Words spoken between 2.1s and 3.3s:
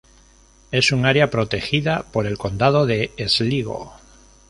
por el condado de